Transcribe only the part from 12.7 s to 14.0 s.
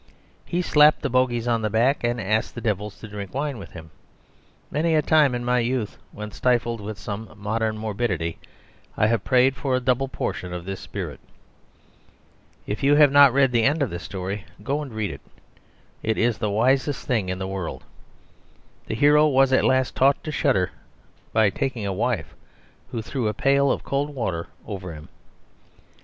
you have not read the end of